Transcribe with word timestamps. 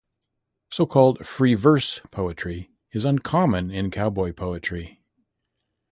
So-called 0.71 1.27
"free 1.27 1.53
verse" 1.53 2.01
poetry 2.09 2.71
is 2.89 3.05
uncommon 3.05 3.69
in 3.69 3.91
cowboy 3.91 4.33
poetry. 4.33 5.03